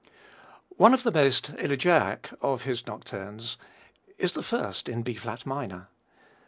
One 0.77 0.95
of 0.95 1.03
the 1.03 1.11
most 1.11 1.51
elegiac 1.59 2.31
of 2.41 2.63
his 2.63 2.87
nocturnes 2.87 3.57
is 4.17 4.31
the 4.31 4.41
first 4.41 4.89
in 4.89 5.03
B 5.03 5.13
flat 5.13 5.45
minor. 5.45 5.89